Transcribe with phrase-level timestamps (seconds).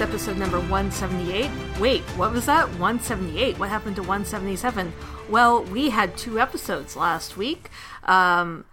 [0.00, 1.50] Episode number 178.
[1.78, 2.66] Wait, what was that?
[2.78, 3.58] 178.
[3.58, 4.94] What happened to 177?
[5.28, 7.68] Well, we had two episodes last week.
[8.04, 8.64] Um,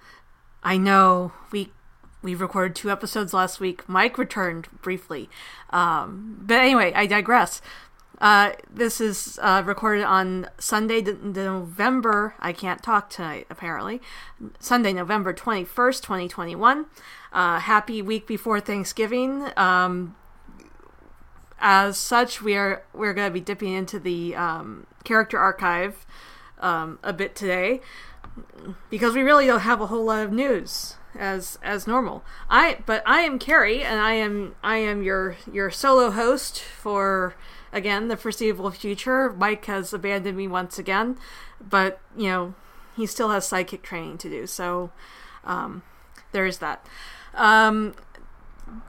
[0.64, 1.74] I know we
[2.22, 3.88] we recorded two episodes last week.
[3.90, 5.30] Mike returned briefly,
[5.72, 7.62] um, but anyway, I digress.
[8.20, 12.36] Uh, this is uh, recorded on Sunday, the, November.
[12.40, 14.02] I can't talk tonight, apparently.
[14.60, 16.86] Sunday, November 21st, 2021.
[17.34, 19.50] Uh, happy week before Thanksgiving.
[19.58, 20.16] Um,
[21.60, 26.06] as such, we are we're going to be dipping into the um, character archive
[26.60, 27.82] um, a bit today
[28.90, 32.24] because we really don't have a whole lot of news as as normal.
[32.50, 37.36] I but I am Keri and I am I am your your solo host for
[37.72, 39.34] again the foreseeable future.
[39.34, 41.18] Mike has abandoned me once again,
[41.60, 42.54] but you know
[42.96, 44.48] he still has sidekick training to do.
[44.48, 44.92] So
[45.44, 45.84] um,
[46.32, 46.86] there is that.
[47.34, 47.94] Um,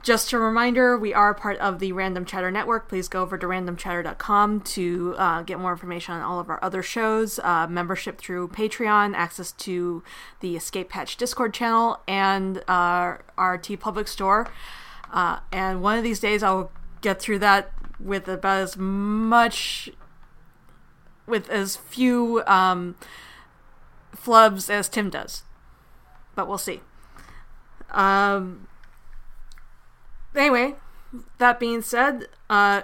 [0.01, 2.87] just a reminder, we are part of the Random Chatter Network.
[2.87, 6.81] Please go over to randomchatter.com to uh, get more information on all of our other
[6.81, 10.01] shows, uh, membership through Patreon, access to
[10.39, 14.49] the Escape Hatch Discord channel, and uh, our TeePublic store.
[15.11, 19.89] Uh, and one of these days, I'll get through that with about as much,
[21.27, 22.95] with as few um,
[24.15, 25.43] flubs as Tim does.
[26.35, 26.79] But we'll see.
[27.91, 28.68] Um,
[30.35, 30.75] anyway,
[31.37, 32.83] that being said, uh,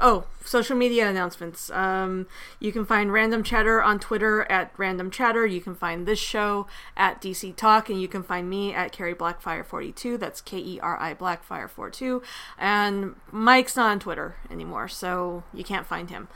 [0.00, 1.70] oh, social media announcements.
[1.70, 2.26] Um,
[2.60, 5.46] you can find Random Chatter on Twitter at Random Chatter.
[5.46, 6.66] You can find this show
[6.96, 10.18] at DC Talk, and you can find me at Keri Blackfire42.
[10.18, 12.22] That's K E R I Blackfire42.
[12.58, 16.28] And Mike's not on Twitter anymore, so you can't find him.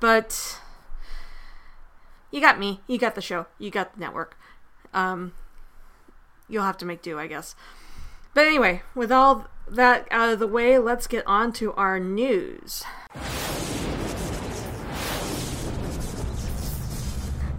[0.00, 0.60] But
[2.30, 2.80] you got me.
[2.86, 3.46] You got the show.
[3.58, 4.36] You got the network.
[4.92, 5.32] Um,
[6.48, 7.54] you'll have to make do, I guess.
[8.34, 12.84] But anyway, with all that out of the way, let's get on to our news.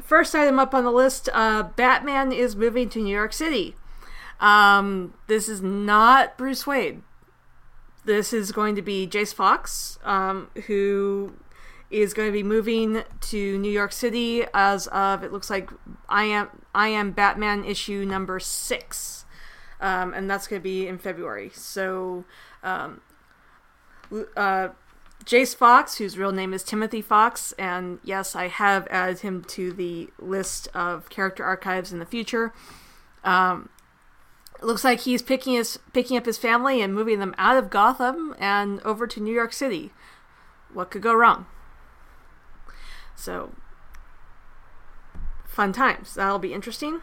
[0.03, 3.75] First item up on the list uh, Batman is moving to New York City.
[4.39, 7.03] Um, this is not Bruce Wayne.
[8.05, 11.33] This is going to be Jace Fox, um, who
[11.91, 15.69] is going to be moving to New York City as of it looks like
[16.07, 19.18] I am I am Batman issue number six,
[19.79, 21.51] um, and that's going to be in February.
[21.53, 22.25] So,
[22.63, 23.01] um,
[24.35, 24.69] uh,
[25.25, 29.71] Jace Fox, whose real name is Timothy Fox, and yes, I have added him to
[29.71, 32.53] the list of character archives in the future.
[33.23, 33.69] Um,
[34.61, 38.35] looks like he's picking his picking up his family and moving them out of Gotham
[38.39, 39.91] and over to New York City.
[40.73, 41.45] What could go wrong?
[43.15, 43.51] So,
[45.45, 46.13] fun times.
[46.15, 47.01] That'll be interesting.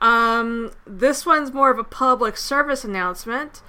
[0.00, 3.62] Um, this one's more of a public service announcement.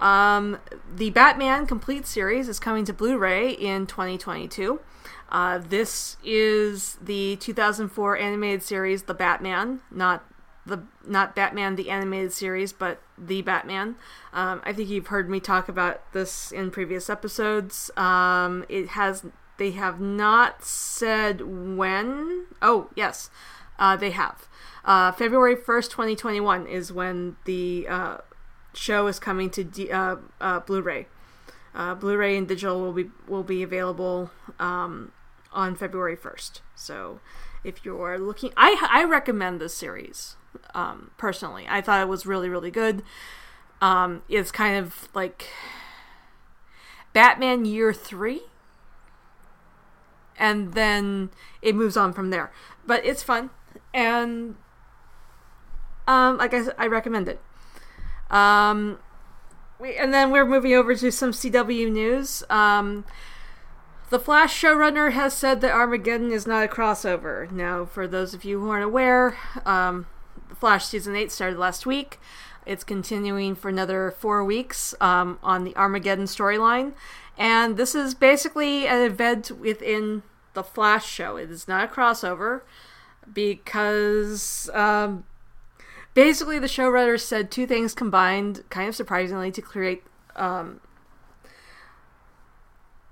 [0.00, 0.58] Um,
[0.94, 4.80] the Batman Complete series is coming to Blu ray in 2022.
[5.30, 10.24] Uh, this is the 2004 animated series, The Batman, not
[10.66, 13.96] the not Batman the animated series, but the Batman.
[14.32, 17.90] Um, I think you've heard me talk about this in previous episodes.
[17.96, 19.24] Um, it has
[19.58, 21.42] they have not said
[21.76, 22.46] when.
[22.62, 23.30] Oh, yes,
[23.78, 24.48] uh, they have.
[24.84, 28.18] Uh, February 1st, 2021 is when the uh,
[28.74, 31.06] show is coming to D- uh, uh, Blu-ray.
[31.74, 34.30] Uh, Blu-ray and digital will be will be available
[34.60, 35.12] um,
[35.52, 36.60] on February 1st.
[36.76, 37.20] So,
[37.64, 40.36] if you're looking, I I recommend this series
[40.74, 41.66] um, personally.
[41.68, 43.02] I thought it was really really good.
[43.80, 45.48] Um, it's kind of like
[47.12, 48.42] Batman Year Three
[50.36, 51.30] and then
[51.62, 52.52] it moves on from there.
[52.86, 53.50] But it's fun,
[53.92, 54.56] and
[56.06, 57.40] um, like I I recommend it.
[58.30, 58.98] Um,
[59.78, 62.42] we, and then we're moving over to some CW news.
[62.48, 63.04] Um,
[64.10, 67.50] the Flash showrunner has said that Armageddon is not a crossover.
[67.50, 70.06] Now, for those of you who aren't aware, um,
[70.54, 72.20] Flash season eight started last week.
[72.66, 76.92] It's continuing for another four weeks um, on the Armageddon storyline.
[77.36, 80.22] And this is basically an event within
[80.54, 81.36] the Flash show.
[81.36, 82.62] It is not a crossover
[83.32, 85.24] because um,
[86.14, 90.04] basically the showrunners said two things combined, kind of surprisingly, to create
[90.36, 90.80] um,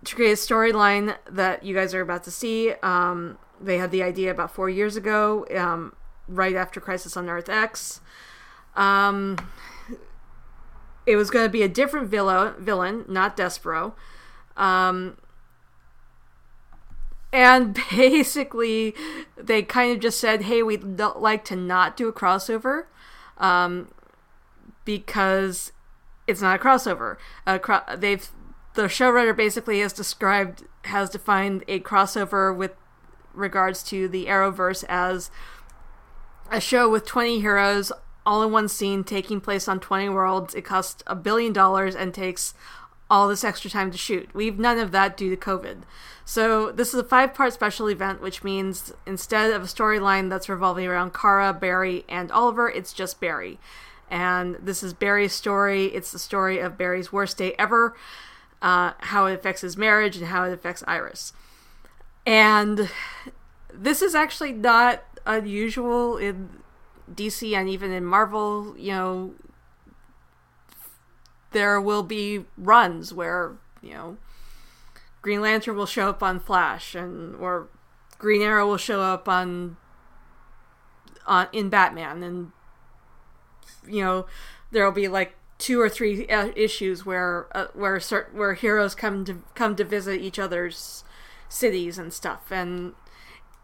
[0.04, 2.72] to create a storyline that you guys are about to see.
[2.82, 5.94] Um, they had the idea about four years ago, um,
[6.26, 8.00] right after Crisis on Earth X.
[8.74, 9.36] Um,
[11.06, 13.92] it was going to be a different villain, villain, not Despero.
[14.56, 15.18] Um,
[17.32, 18.94] and basically,
[19.36, 22.84] they kind of just said, "Hey, we'd like to not do a crossover,
[23.42, 23.88] um,
[24.86, 25.72] because
[26.26, 27.18] it's not a crossover.
[27.46, 28.30] Uh, cro- they've
[28.74, 32.72] the showrunner basically has described has defined a crossover with
[33.34, 35.30] regards to the Arrowverse as
[36.50, 37.92] a show with 20 heroes
[38.24, 40.54] all in one scene taking place on 20 worlds.
[40.54, 42.54] It costs a billion dollars and takes
[43.12, 44.30] all this extra time to shoot.
[44.32, 45.82] We've none of that due to COVID.
[46.24, 50.86] So this is a five-part special event, which means instead of a storyline that's revolving
[50.86, 53.58] around Kara, Barry, and Oliver, it's just Barry.
[54.10, 55.88] And this is Barry's story.
[55.88, 57.94] It's the story of Barry's worst day ever,
[58.62, 61.34] uh, how it affects his marriage, and how it affects Iris.
[62.24, 62.88] And
[63.70, 66.48] this is actually not unusual in
[67.14, 68.74] DC and even in Marvel.
[68.78, 69.34] You know,
[71.52, 74.16] there will be runs where you know
[75.22, 77.68] Green Lantern will show up on Flash, and or
[78.18, 79.76] Green Arrow will show up on
[81.26, 82.52] on in Batman, and
[83.86, 84.26] you know
[84.70, 88.94] there will be like two or three uh, issues where uh, where certain where heroes
[88.94, 91.04] come to come to visit each other's
[91.48, 92.94] cities and stuff, and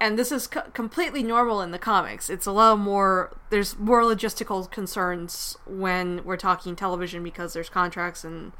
[0.01, 2.31] and this is co- completely normal in the comics.
[2.31, 3.37] It's a lot more.
[3.51, 8.53] There's more logistical concerns when we're talking television because there's contracts and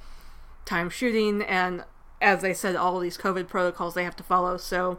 [0.65, 1.85] time shooting, and
[2.21, 4.57] as I said, all these COVID protocols they have to follow.
[4.57, 4.99] So,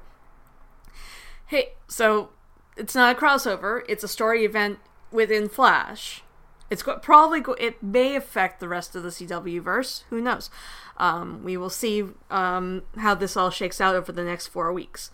[1.47, 2.29] hey, so
[2.77, 3.83] it's not a crossover.
[3.89, 4.79] It's a story event
[5.11, 6.23] within Flash.
[6.69, 10.05] It's go- probably go- it may affect the rest of the CW verse.
[10.09, 10.49] Who knows?
[10.97, 15.11] Um, we will see um, how this all shakes out over the next four weeks.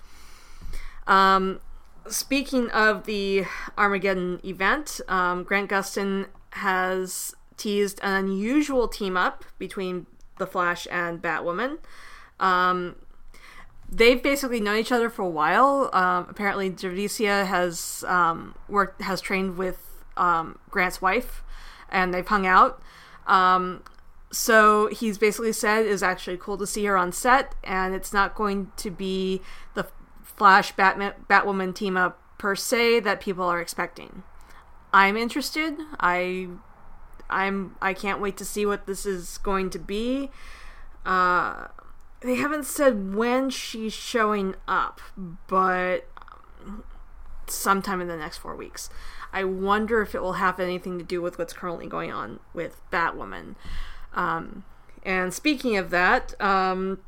[1.07, 1.59] Um,
[2.07, 3.45] speaking of the
[3.77, 10.07] Armageddon event, um, Grant Gustin has teased an unusual team up between
[10.37, 11.77] the Flash and Batwoman.
[12.39, 12.95] Um,
[13.89, 15.89] they've basically known each other for a while.
[15.93, 21.43] Um, apparently, Javicia has um, worked has trained with um, Grant's wife,
[21.89, 22.81] and they've hung out.
[23.27, 23.83] Um,
[24.31, 28.35] so he's basically said is actually cool to see her on set, and it's not
[28.35, 29.41] going to be
[30.37, 34.23] Flash Batman Batwoman team up per se that people are expecting.
[34.93, 35.75] I'm interested.
[35.99, 36.47] I
[37.29, 40.29] I'm I can't wait to see what this is going to be.
[41.05, 41.67] Uh,
[42.21, 44.99] they haven't said when she's showing up,
[45.47, 46.07] but
[47.47, 48.89] sometime in the next four weeks.
[49.31, 52.81] I wonder if it will have anything to do with what's currently going on with
[52.91, 53.55] Batwoman.
[54.13, 54.63] Um,
[55.03, 56.99] and speaking of that, um,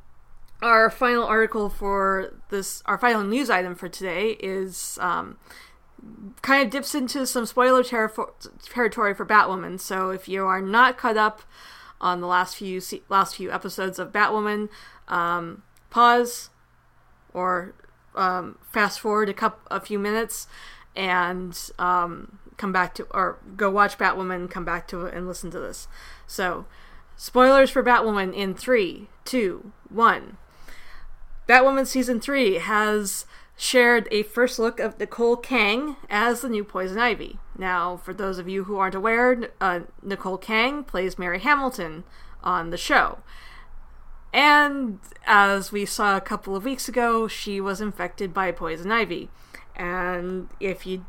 [0.62, 5.38] our final article for this, our final news item for today is um,
[6.42, 8.12] kind of dips into some spoiler ter-
[8.64, 9.80] territory for Batwoman.
[9.80, 11.42] So if you are not caught up
[12.00, 14.70] on the last few last few episodes of Batwoman,
[15.08, 16.50] um, pause
[17.34, 17.74] or
[18.16, 20.48] um, fast forward a couple a few minutes
[20.96, 25.52] and um, come back to or go watch Batwoman, come back to it and listen
[25.52, 25.88] to this.
[26.26, 26.66] So
[27.16, 30.38] spoilers for Batwoman in three, two, one.
[31.48, 33.26] Batwoman season three has
[33.56, 37.40] shared a first look of Nicole Kang as the new Poison Ivy.
[37.58, 42.04] Now, for those of you who aren't aware, uh, Nicole Kang plays Mary Hamilton
[42.44, 43.20] on the show.
[44.34, 49.30] And as we saw a couple of weeks ago, she was infected by Poison Ivy.
[49.76, 51.06] And if you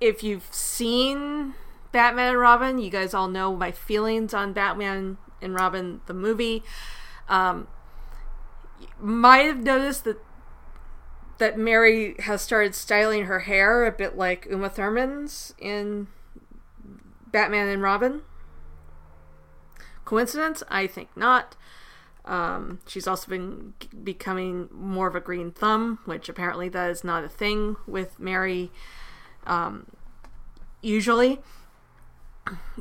[0.00, 1.54] if you've seen
[1.92, 6.64] Batman and Robin, you guys all know my feelings on Batman and Robin the movie.
[7.28, 7.68] Um,
[9.02, 10.18] might have noticed that
[11.38, 16.06] that Mary has started styling her hair a bit like Uma Thurman's in
[17.26, 18.22] Batman and Robin.
[20.04, 20.62] Coincidence?
[20.68, 21.56] I think not.
[22.24, 27.24] Um, she's also been becoming more of a green thumb, which apparently that is not
[27.24, 28.70] a thing with Mary
[29.44, 29.86] um,
[30.80, 31.40] usually.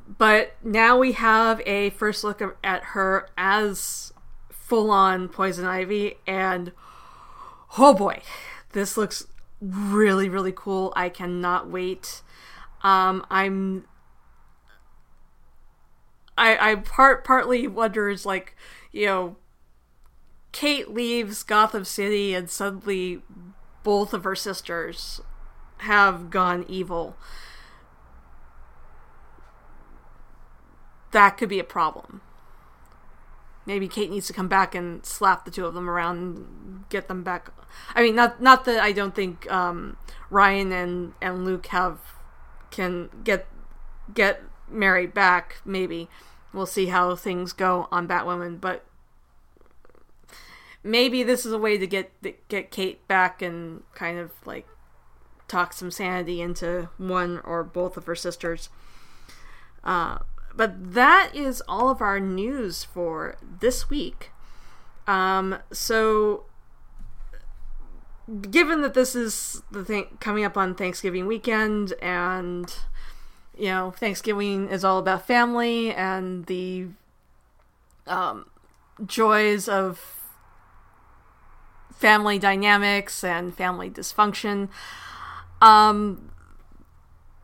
[0.07, 4.13] But now we have a first look at her as
[4.71, 6.71] full on Poison Ivy, and
[7.77, 8.21] oh boy,
[8.71, 9.27] this looks
[9.59, 10.93] really, really cool.
[10.95, 12.21] I cannot wait.
[12.81, 13.85] Um, I'm.
[16.37, 18.55] I I part partly wonders like
[18.93, 19.35] you know.
[20.53, 23.21] Kate leaves Gotham City, and suddenly
[23.83, 25.19] both of her sisters
[25.79, 27.17] have gone evil.
[31.11, 32.21] That could be a problem.
[33.65, 37.07] Maybe Kate needs to come back and slap the two of them around and get
[37.07, 37.51] them back.
[37.93, 39.97] I mean, not not that I don't think um,
[40.29, 41.99] Ryan and and Luke have
[42.71, 43.47] can get
[44.13, 45.57] get Mary back.
[45.63, 46.09] Maybe
[46.53, 48.83] we'll see how things go on Batwoman, but
[50.83, 52.11] maybe this is a way to get
[52.47, 54.67] get Kate back and kind of like
[55.47, 58.69] talk some sanity into one or both of her sisters.
[59.83, 60.19] Uh,
[60.55, 64.31] but that is all of our news for this week.
[65.07, 66.45] Um, so,
[68.49, 72.73] given that this is the thing coming up on Thanksgiving weekend, and
[73.57, 76.87] you know, Thanksgiving is all about family and the
[78.07, 78.45] um,
[79.05, 80.29] joys of
[81.93, 84.69] family dynamics and family dysfunction.
[85.61, 86.31] Um,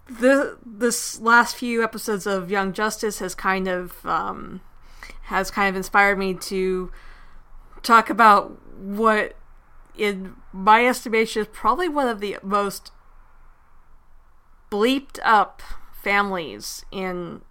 [0.09, 4.61] the this last few episodes of Young Justice has kind of um,
[5.23, 6.91] has kind of inspired me to
[7.83, 9.35] talk about what,
[9.97, 12.91] in my estimation, is probably one of the most
[14.71, 15.61] bleeped up
[16.01, 17.41] families in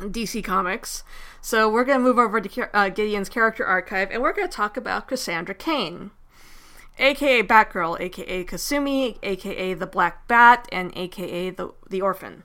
[0.00, 1.04] DC Comics.
[1.40, 4.54] So we're going to move over to uh, Gideon's character archive, and we're going to
[4.54, 6.10] talk about Cassandra Cain
[6.98, 12.44] aka Batgirl, aka Kasumi, aka the Black Bat, and aka the the Orphan.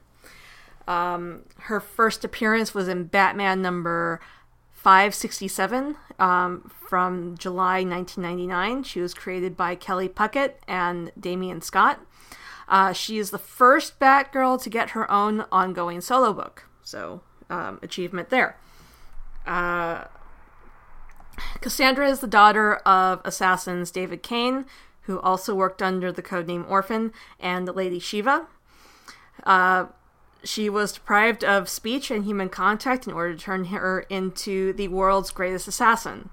[0.87, 4.19] Um, her first appearance was in Batman number
[4.71, 8.83] 567 um, from July 1999.
[8.83, 11.99] She was created by Kelly Puckett and Damion Scott.
[12.67, 17.79] Uh, she is the first Batgirl to get her own ongoing solo book, so um,
[17.81, 18.57] achievement there.
[19.45, 20.05] Uh,
[21.61, 24.65] Cassandra is the daughter of assassins David Cain,
[25.03, 28.47] who also worked under the codename Orphan, and Lady Shiva.
[29.43, 29.87] Uh,
[30.43, 34.87] she was deprived of speech and human contact in order to turn her into the
[34.87, 36.29] world's greatest assassin.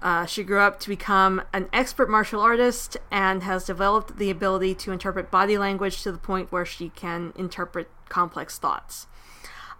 [0.00, 4.74] Uh, she grew up to become an expert martial artist and has developed the ability
[4.74, 9.06] to interpret body language to the point where she can interpret complex thoughts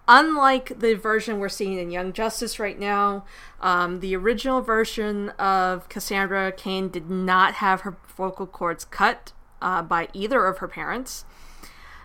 [0.06, 3.24] unlike the version we're seeing in Young Justice right now,
[3.60, 9.32] um, the original version of Cassandra Cain did not have her vocal cords cut
[9.62, 11.24] uh, by either of her parents.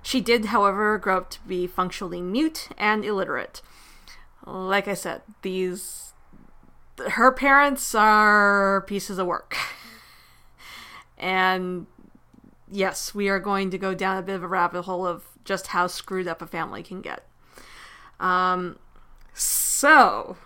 [0.01, 3.61] She did, however, grow up to be functionally mute and illiterate.
[4.45, 6.13] Like I said, these
[7.11, 9.55] her parents are pieces of work.
[11.17, 11.87] and
[12.69, 15.67] yes, we are going to go down a bit of a rabbit hole of just
[15.67, 17.23] how screwed up a family can get.
[18.19, 18.77] Um,
[19.33, 20.37] so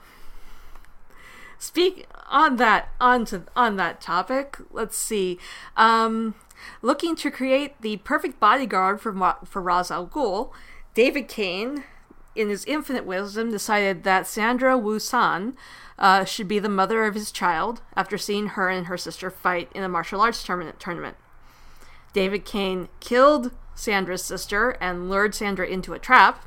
[1.57, 4.57] speak on that on to on that topic.
[4.71, 5.39] Let's see.
[5.77, 6.35] Um,
[6.81, 10.51] looking to create the perfect bodyguard for for Ra's al Ghul,
[10.93, 11.83] David Cain,
[12.35, 15.55] in his infinite wisdom, decided that Sandra Wu San
[15.97, 19.69] uh, should be the mother of his child after seeing her and her sister fight
[19.73, 20.79] in a martial arts tournament.
[20.79, 21.17] tournament.
[22.13, 26.45] David Cain killed Sandra's sister and lured Sandra into a trap.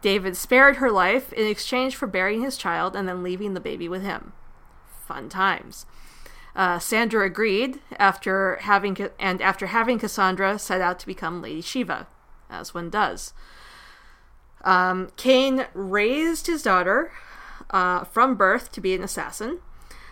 [0.00, 3.88] David spared her life in exchange for burying his child and then leaving the baby
[3.88, 4.32] with him.
[5.06, 5.86] Fun times.
[6.54, 12.06] Uh, Sandra agreed after having and after having Cassandra set out to become Lady Shiva,
[12.50, 13.32] as one does.
[14.64, 17.12] Um, Cain raised his daughter
[17.70, 19.60] uh, from birth to be an assassin.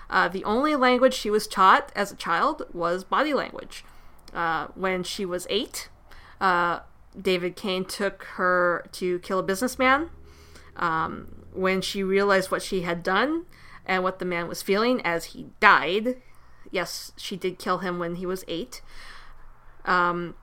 [0.09, 3.85] Uh, the only language she was taught as a child was body language.
[4.33, 5.89] Uh, when she was eight,
[6.41, 6.81] uh,
[7.21, 10.11] David Cain took her to kill a businessman.
[10.77, 13.47] Um, when she realized what she had done
[13.87, 16.21] and what the man was feeling as he died,
[16.71, 18.83] yes, she did kill him when he was eight.
[19.85, 20.35] Um,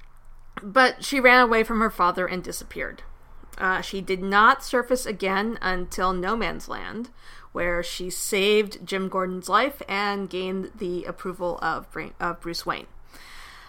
[0.61, 3.03] but she ran away from her father and disappeared.
[3.57, 7.09] Uh, she did not surface again until No Man's Land,
[7.51, 11.87] where she saved Jim Gordon's life and gained the approval of,
[12.19, 12.87] of Bruce Wayne.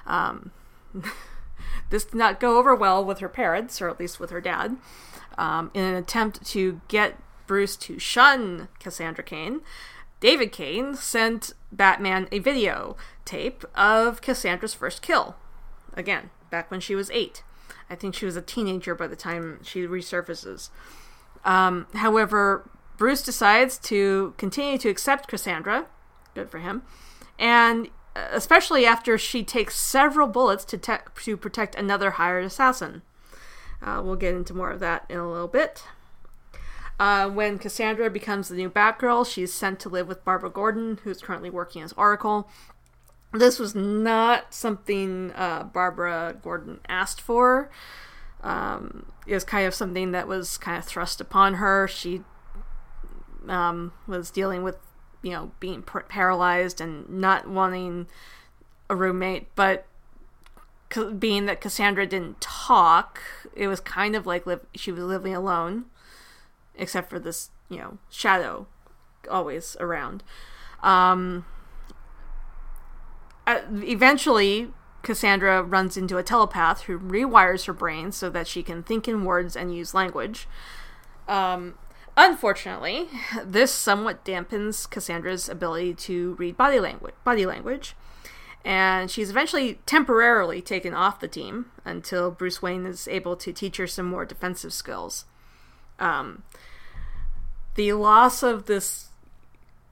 [0.06, 0.52] Um,
[1.94, 4.78] This did not go over well with her parents, or at least with her dad.
[5.38, 7.14] Um, in an attempt to get
[7.46, 9.60] Bruce to shun Cassandra Cain,
[10.18, 15.36] David Cain sent Batman a video tape of Cassandra's first kill.
[15.92, 17.44] Again, back when she was eight.
[17.88, 20.70] I think she was a teenager by the time she resurfaces.
[21.44, 25.86] Um, however, Bruce decides to continue to accept Cassandra.
[26.34, 26.82] Good for him.
[27.38, 33.02] And especially after she takes several bullets to, te- to protect another hired assassin.
[33.82, 35.84] Uh, we'll get into more of that in a little bit.
[36.98, 41.20] Uh, when Cassandra becomes the new Batgirl, she's sent to live with Barbara Gordon, who's
[41.20, 42.48] currently working as Oracle.
[43.32, 47.68] This was not something uh, Barbara Gordon asked for.
[48.42, 51.88] Um, it was kind of something that was kind of thrust upon her.
[51.88, 52.22] She
[53.48, 54.76] um, was dealing with
[55.24, 58.06] you know being paralyzed and not wanting
[58.88, 59.86] a roommate, but
[61.18, 63.20] being that Cassandra didn't talk,
[63.56, 64.44] it was kind of like
[64.76, 65.86] she was living alone,
[66.76, 68.66] except for this you know shadow
[69.30, 70.22] always around.
[70.82, 71.46] Um,
[73.46, 74.70] uh, eventually,
[75.02, 79.24] Cassandra runs into a telepath who rewires her brain so that she can think in
[79.24, 80.46] words and use language.
[81.26, 81.74] Um,
[82.16, 83.08] unfortunately,
[83.44, 87.14] this somewhat dampens Cassandra's ability to read body language.
[87.24, 87.94] Body language,
[88.64, 93.76] and she's eventually temporarily taken off the team until Bruce Wayne is able to teach
[93.76, 95.26] her some more defensive skills.
[95.98, 96.42] Um,
[97.74, 99.08] the loss of this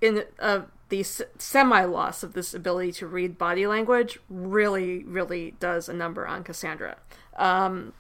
[0.01, 5.89] in uh, the semi loss of this ability to read body language really, really does
[5.89, 6.97] a number on Cassandra.
[7.37, 7.95] Um,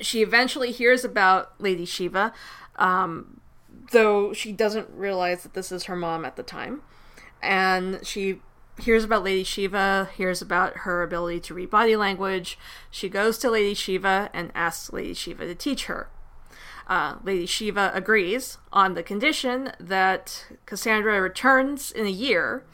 [0.00, 2.32] she eventually hears about Lady Shiva,
[2.76, 3.40] um,
[3.92, 6.82] though she doesn't realize that this is her mom at the time.
[7.42, 8.40] And she
[8.80, 12.58] hears about Lady Shiva, hears about her ability to read body language.
[12.90, 16.08] She goes to Lady Shiva and asks Lady Shiva to teach her.
[16.86, 22.64] Uh, Lady Shiva agrees on the condition that Cassandra returns in a year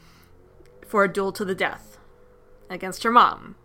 [0.86, 1.98] for a duel to the death
[2.70, 3.56] against her mom,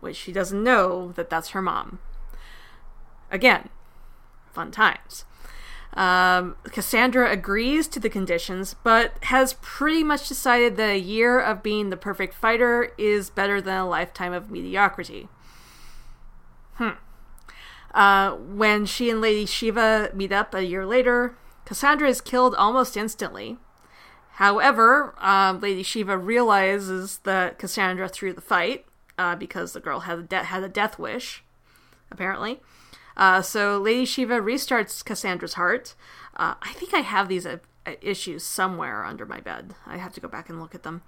[0.00, 1.98] which she doesn't know that that's her mom.
[3.32, 3.70] Again,
[4.52, 5.24] fun times.
[5.94, 11.62] Um, Cassandra agrees to the conditions, but has pretty much decided that a year of
[11.62, 15.28] being the perfect fighter is better than a lifetime of mediocrity.
[16.74, 16.90] Hmm.
[17.94, 21.36] Uh, when she and Lady Shiva meet up a year later,
[21.66, 23.58] Cassandra is killed almost instantly.
[24.36, 28.86] However, uh, Lady Shiva realizes that Cassandra threw the fight
[29.18, 31.44] uh, because the girl had a, de- had a death wish,
[32.10, 32.60] apparently.
[33.16, 35.94] Uh, so Lady Shiva restarts Cassandra's heart.
[36.36, 37.58] Uh, I think I have these uh,
[38.00, 39.74] issues somewhere under my bed.
[39.86, 41.02] I have to go back and look at them.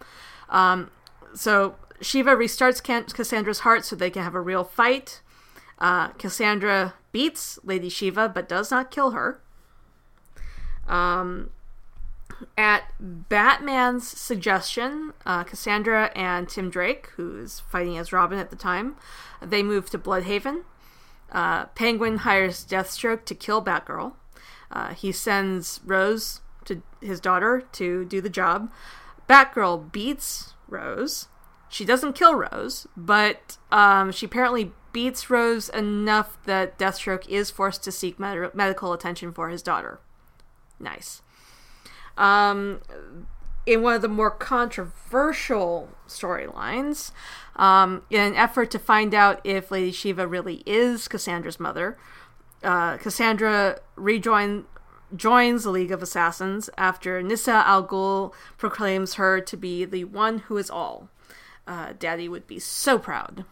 [0.48, 0.90] Um,
[1.34, 5.22] so Shiva restarts Cassandra's heart so they can have a real fight.
[5.78, 9.40] Uh, Cassandra beats Lady Shiva but does not kill her.
[10.86, 11.50] Um,
[12.58, 18.56] at Batman's suggestion, uh, Cassandra and Tim Drake, who is fighting as Robin at the
[18.56, 18.96] time,
[19.40, 20.62] they move to Blüdhaven.
[21.34, 24.12] Uh, Penguin hires Deathstroke to kill Batgirl.
[24.70, 28.70] Uh, he sends Rose to his daughter to do the job.
[29.28, 31.28] Batgirl beats Rose.
[31.68, 37.82] She doesn't kill Rose, but um, she apparently beats Rose enough that Deathstroke is forced
[37.82, 39.98] to seek med- medical attention for his daughter.
[40.78, 41.20] Nice.
[42.16, 42.80] Um,
[43.66, 47.12] in one of the more controversial storylines,
[47.56, 51.96] um, in an effort to find out if Lady Shiva really is Cassandra's mother,
[52.62, 54.64] uh, Cassandra rejoin
[55.14, 60.38] joins the League of Assassins after Nyssa Al Ghul proclaims her to be the one
[60.38, 61.08] who is all.
[61.68, 63.44] Uh, Daddy would be so proud.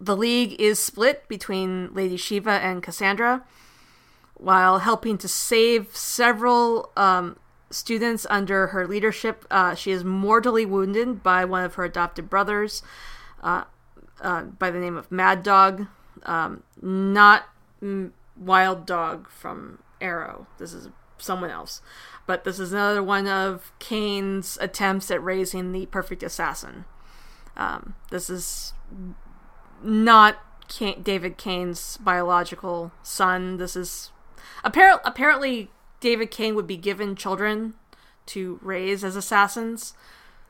[0.00, 3.44] The League is split between Lady Shiva and Cassandra,
[4.34, 7.36] while helping to save several um,
[7.70, 9.44] students under her leadership.
[9.50, 12.82] Uh, she is mortally wounded by one of her adopted brothers,
[13.42, 13.64] uh,
[14.20, 15.86] uh, by the name of Mad Dog,
[16.24, 17.44] um, not
[18.36, 20.46] Wild Dog from Arrow.
[20.58, 21.80] This is someone else.
[22.26, 26.84] But this is another one of Cain's attempts at raising the perfect assassin.
[27.56, 28.72] Um, this is
[29.82, 33.58] not Cain, David Cain's biological son.
[33.58, 34.10] This is
[34.64, 35.70] apparently apparently
[36.04, 37.72] David Cain would be given children
[38.26, 39.94] to raise as assassins,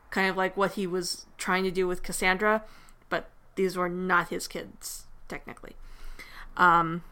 [0.09, 2.65] kind of like what he was trying to do with Cassandra,
[3.07, 5.77] but these were not his kids, technically.
[6.57, 7.03] Um,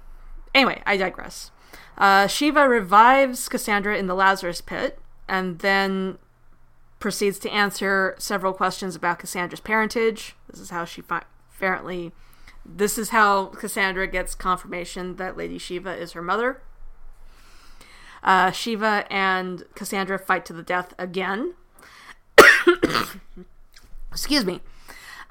[0.53, 1.51] anyway, I digress.
[1.97, 6.17] Uh, Shiva revives Cassandra in the Lazarus pit and then
[6.99, 10.35] proceeds to answer several questions about Cassandra's parentage.
[10.49, 11.23] This is how she fi-
[11.55, 12.11] apparently.
[12.65, 16.61] This is how Cassandra gets confirmation that Lady Shiva is her mother.
[18.23, 21.55] Uh, Shiva and Cassandra fight to the death again.
[24.11, 24.61] Excuse me.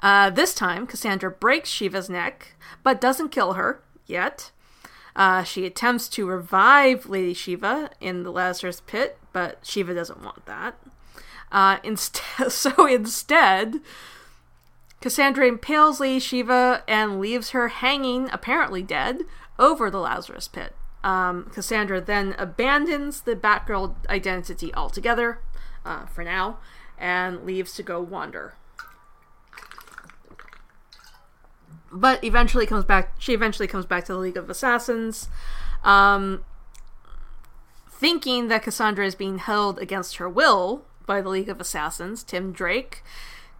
[0.01, 4.51] Uh, this time, Cassandra breaks Shiva's neck, but doesn't kill her yet.
[5.15, 10.45] Uh, she attempts to revive Lady Shiva in the Lazarus pit, but Shiva doesn't want
[10.45, 10.75] that.
[11.51, 13.79] Uh, instead, so instead,
[15.01, 19.21] Cassandra impales Lady Shiva and leaves her hanging, apparently dead,
[19.57, 20.75] over the Lazarus pit.
[21.03, 25.39] Um, Cassandra then abandons the Batgirl identity altogether,
[25.85, 26.59] uh, for now,
[26.97, 28.55] and leaves to go wander.
[31.91, 33.13] But eventually comes back.
[33.19, 35.27] She eventually comes back to the League of Assassins,
[35.83, 36.43] um,
[37.89, 42.23] thinking that Cassandra is being held against her will by the League of Assassins.
[42.23, 43.03] Tim Drake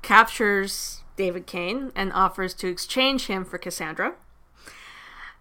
[0.01, 4.15] captures David Cain and offers to exchange him for Cassandra.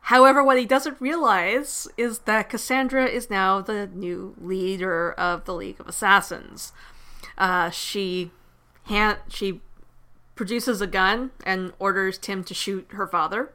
[0.07, 5.55] However, what he doesn't realize is that Cassandra is now the new leader of the
[5.55, 6.73] League of Assassins.
[7.39, 8.33] Uh, she
[8.85, 9.61] hand she
[10.35, 13.53] produces a gun and orders Tim to shoot her father.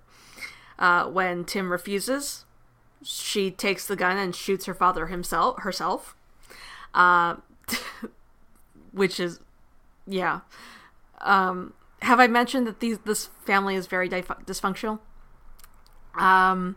[0.79, 2.45] Uh, when Tim refuses,
[3.03, 6.15] she takes the gun and shoots her father himself herself,
[6.93, 7.35] uh,
[8.93, 9.41] which is,
[10.05, 10.41] yeah.
[11.19, 14.99] Um, have I mentioned that these this family is very dif- dysfunctional?
[16.17, 16.75] Um,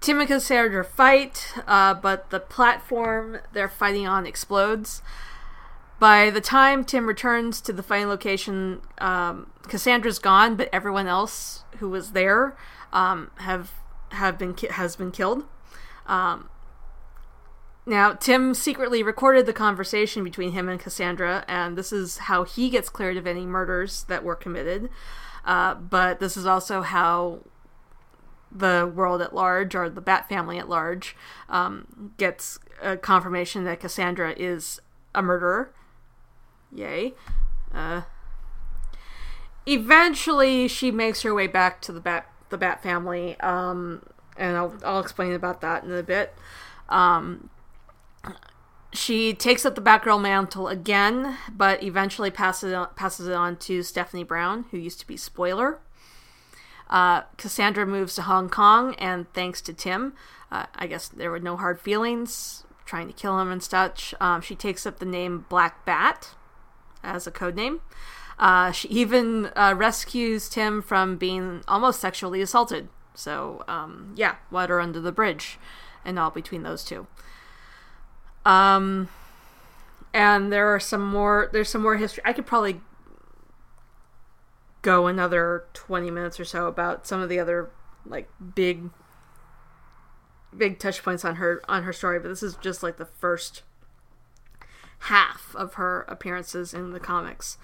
[0.00, 5.02] Tim and Cassandra fight, uh, but the platform they're fighting on explodes.
[5.98, 11.64] By the time Tim returns to the fighting location, um, Cassandra's gone, but everyone else
[11.78, 12.56] who was there
[12.92, 13.72] um, have
[14.12, 15.44] have been ki- has been killed.
[16.06, 16.48] Um,
[17.86, 22.70] now, Tim secretly recorded the conversation between him and Cassandra, and this is how he
[22.70, 24.88] gets cleared of any murders that were committed.
[25.44, 27.40] Uh, but this is also how
[28.52, 31.16] the world at large, or the Bat family at large,
[31.48, 34.80] um, gets a confirmation that Cassandra is
[35.14, 35.72] a murderer.
[36.72, 37.14] Yay.
[37.74, 38.02] Uh,
[39.66, 44.02] eventually, she makes her way back to the Bat the Bat family, um,
[44.36, 46.34] and I'll, I'll explain about that in a bit.
[46.88, 47.48] Um,
[48.92, 53.56] she takes up the Batgirl mantle again, but eventually passes it on, passes it on
[53.58, 55.78] to Stephanie Brown, who used to be Spoiler.
[56.90, 60.12] Uh, Cassandra moves to Hong Kong, and thanks to Tim,
[60.50, 64.12] uh, I guess there were no hard feelings trying to kill him and such.
[64.20, 66.30] Um, she takes up the name Black Bat
[67.04, 67.80] as a code name.
[68.36, 72.88] Uh, she even uh, rescues Tim from being almost sexually assaulted.
[73.14, 75.58] So, um, yeah, water under the bridge
[76.04, 77.06] and all between those two.
[78.44, 79.08] Um,
[80.12, 81.48] and there are some more.
[81.52, 82.22] There's some more history.
[82.26, 82.80] I could probably
[84.82, 87.70] go another 20 minutes or so about some of the other
[88.06, 88.90] like big
[90.56, 93.62] big touch points on her on her story but this is just like the first
[95.04, 97.56] half of her appearances in the comics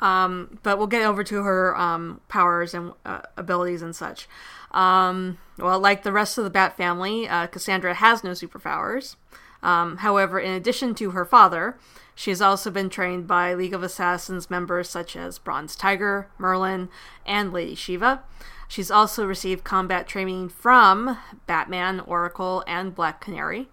[0.00, 4.28] um, but we'll get over to her um, powers and uh, abilities and such.
[4.70, 9.16] Um, well, like the rest of the Bat family, uh, Cassandra has no superpowers.
[9.62, 11.76] Um, however, in addition to her father,
[12.18, 16.88] she has also been trained by League of Assassins members such as Bronze Tiger, Merlyn,
[17.24, 18.24] and Lady Shiva.
[18.66, 23.68] She's also received combat training from Batman, Oracle, and Black Canary.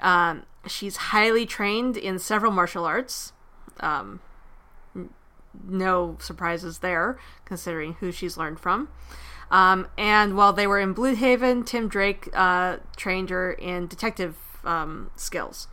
[0.00, 3.32] Um, she's highly trained in several martial arts.
[3.80, 4.20] Um,
[5.66, 8.90] no surprises there, considering who she's learned from.
[9.50, 15.10] Um, and while they were in Blüdhaven, Tim Drake uh, trained her in detective um,
[15.16, 15.68] skills.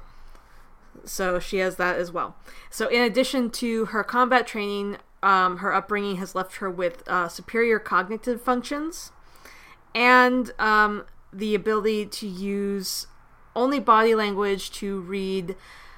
[1.03, 2.35] So she has that as well.
[2.69, 7.27] So, in addition to her combat training, um, her upbringing has left her with uh,
[7.27, 9.11] superior cognitive functions
[9.93, 13.07] and um, the ability to use
[13.55, 15.55] only body language to read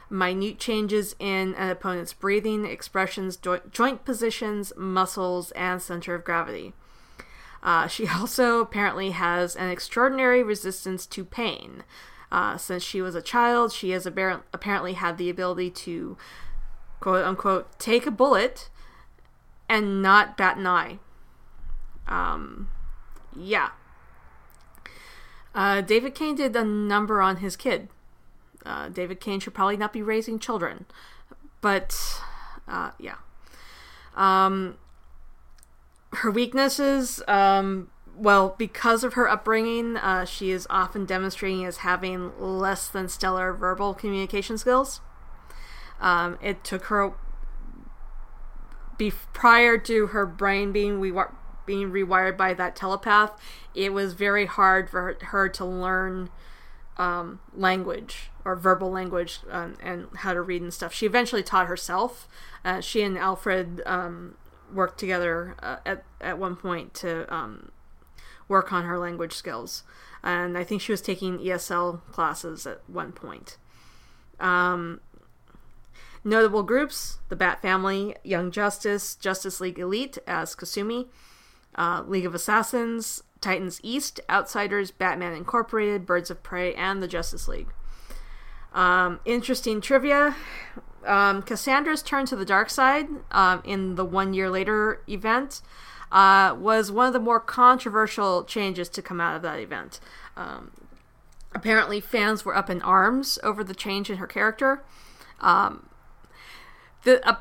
[0.10, 6.74] minute changes in an opponent's breathing, expressions, jo- joint positions, muscles, and center of gravity.
[7.62, 11.84] Uh, she also apparently has an extraordinary resistance to pain.
[12.32, 16.18] Uh, since she was a child, she has abar- apparently had the ability to,
[17.00, 18.70] quote unquote, take a bullet
[19.70, 21.00] and not bat an eye.
[22.08, 22.70] Um,
[23.36, 23.70] yeah.
[25.56, 27.90] Uh, David Cain did a number on his kid.
[28.66, 30.86] Uh, David Cain should probably not be raising children.
[31.62, 32.22] But,
[32.68, 33.16] uh, yeah.
[34.16, 34.78] Um,
[36.13, 42.32] her weaknesses, um, well, because of her upbringing, uh, she is often demonstrating as having
[42.40, 45.02] less than stellar verbal communication skills.
[46.00, 47.14] Um, it took her,
[48.98, 51.00] be- prior to her brain being
[51.66, 53.40] being rewired by that telepath,
[53.76, 56.30] it was very hard for her, her to learn
[56.96, 60.94] um, language or verbal language um, and how to read and stuff.
[60.94, 62.28] She eventually taught herself.
[62.64, 64.36] Uh, she and Alfred um,
[64.74, 67.72] worked together uh, at at one point to um,
[68.48, 69.84] work on her language skills,
[70.24, 73.58] and I think she was taking ESL classes at one point.
[74.40, 75.02] Um,
[76.24, 81.08] notable groups: the Bat Family, Young Justice, Justice League Elite as Kasumi,
[81.76, 87.48] uh, League of Assassins, Titans East, Outsiders, Batman Incorporated, Birds of Prey, and the Justice
[87.48, 87.70] League.
[88.74, 90.36] Um, interesting trivia.
[91.06, 95.62] Um, Cassandra's turn to the dark side um, in the one year later event
[96.12, 100.00] uh, was one of the more controversial changes to come out of that event.
[100.36, 100.72] Um,
[101.54, 104.84] apparently, fans were up in arms over the change in her character.
[105.39, 105.88] Um,
[107.04, 107.38] the uh,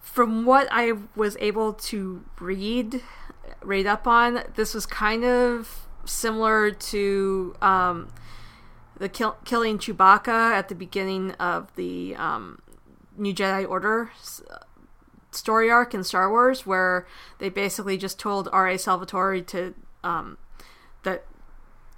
[0.00, 3.02] from what I was able to read
[3.62, 8.12] read up on, this was kind of similar to um,
[8.96, 12.60] the kill- killing Chewbacca at the beginning of the um,
[13.16, 14.10] New Jedi Order
[15.34, 17.06] story arc in Star Wars, where
[17.38, 18.78] they basically just told R.A.
[18.78, 20.38] Salvatore to um,
[21.02, 21.24] that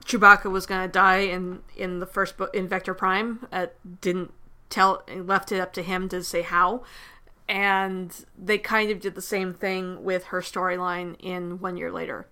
[0.05, 3.47] Chewbacca was going to die in in the first book in Vector Prime.
[3.53, 3.67] Uh,
[4.01, 4.33] didn't
[4.71, 6.85] tell left it up to him to say how,
[7.49, 12.29] and they kind of did the same thing with her storyline in One Year Later.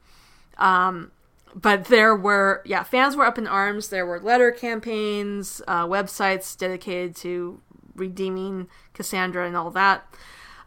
[0.56, 1.10] Um,
[1.54, 3.88] but there were yeah fans were up in arms.
[3.88, 7.60] There were letter campaigns, uh, websites dedicated to
[7.94, 10.06] redeeming Cassandra and all that.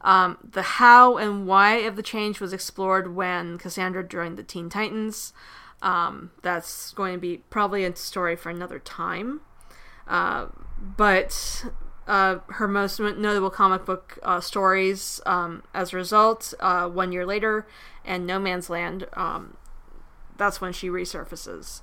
[0.08, 4.70] Um, the how and why of the change was explored when Cassandra joined the Teen
[4.70, 5.34] Titans.
[5.82, 9.42] Um, that's going to be probably a story for another time.
[10.08, 10.46] Uh,
[10.80, 11.66] but
[12.08, 17.26] uh, her most notable comic book uh, stories, um, as a result, uh, one year
[17.26, 17.68] later,
[18.06, 19.08] and No Man's Land.
[19.12, 19.58] Um,
[20.38, 21.82] that's when she resurfaces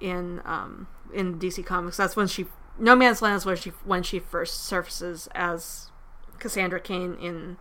[0.00, 1.98] in um, in DC Comics.
[1.98, 2.46] That's when she
[2.78, 5.89] No Man's Land is when she when she first surfaces as
[6.40, 7.56] Cassandra Cain in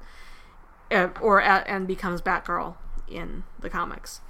[0.91, 2.75] uh, or at, and becomes Batgirl
[3.07, 4.21] in the comics.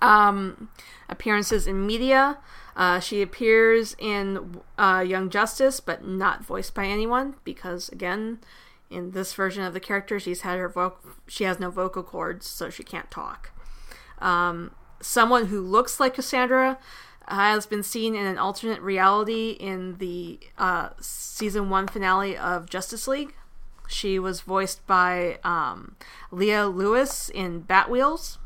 [0.00, 0.68] Um,
[1.08, 2.38] appearances in media.
[2.76, 8.38] Uh, she appears in uh, Young Justice, but not voiced by anyone because, again,
[8.90, 12.46] in this version of the character, she's had her vo- she has no vocal cords,
[12.46, 13.50] so she can't talk.
[14.18, 16.78] Um, someone who looks like Cassandra
[17.32, 23.08] has been seen in an alternate reality in the uh, season one finale of Justice
[23.08, 23.34] League.
[23.88, 25.96] She was voiced by um,
[26.30, 28.38] Leah Lewis in Batwheels.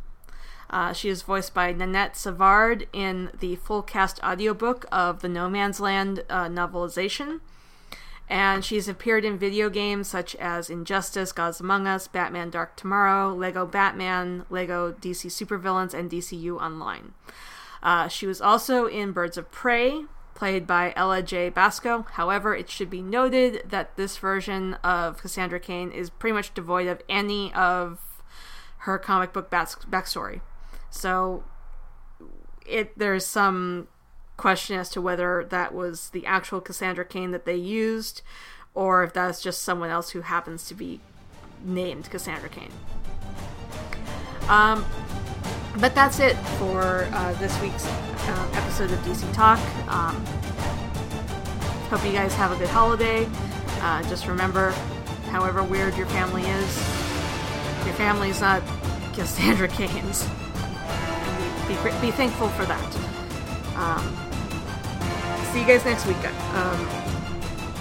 [0.69, 5.49] Uh, she is voiced by Nanette Savard in the full cast audiobook of the No
[5.49, 7.41] Man's Land uh, novelization.
[8.29, 13.33] And she's appeared in video games such as Injustice, Gods Among Us, Batman Dark Tomorrow,
[13.35, 17.15] Lego Batman, Lego DC Supervillains, and DCU Online.
[17.83, 20.03] Uh, she was also in Birds of Prey,
[20.35, 22.07] played by Ella Jay Basco.
[22.13, 26.87] However, it should be noted that this version of Cassandra Cain is pretty much devoid
[26.87, 28.01] of any of
[28.79, 30.41] her comic book backstory.
[30.91, 31.45] So
[32.65, 33.89] it there's some
[34.37, 38.23] question as to whether that was the actual Cassandra Cain that they used,
[38.75, 41.01] or if that's just someone else who happens to be
[41.65, 42.71] named Cassandra Cain.
[44.49, 44.85] Um,
[45.79, 49.59] but that's it for uh, this week's uh, episode of DC Talk.
[49.89, 50.25] Um,
[51.91, 53.29] hope you guys have a good holiday.
[53.81, 54.71] Uh, just remember,
[55.31, 56.77] however weird your family is,
[57.85, 58.63] your family's not
[59.13, 60.25] Cassandra Cain's.
[61.69, 62.97] Be, be thankful for that.
[63.77, 64.17] Um,
[65.53, 66.17] see you guys next week.
[66.17, 66.87] Um,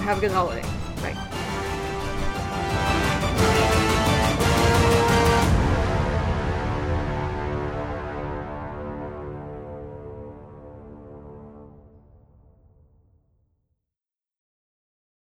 [0.04, 0.64] have a good holiday.
[1.02, 1.16] Bye.